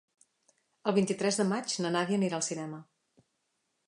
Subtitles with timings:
[0.91, 2.81] El vint-i-tres de maig na Nàdia anirà al cinema.